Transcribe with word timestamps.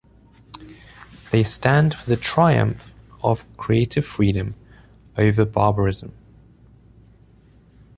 They 1.29 1.43
stand 1.43 1.93
for 1.93 2.09
the 2.09 2.17
triumph 2.17 2.91
of 3.23 3.45
creative 3.55 4.03
freedom 4.03 4.55
over 5.15 5.45
barbarism. 5.45 6.11